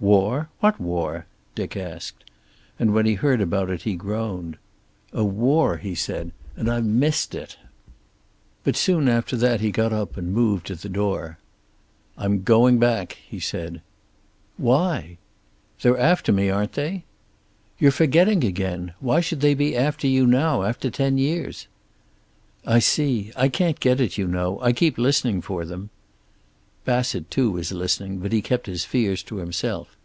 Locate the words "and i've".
6.56-6.84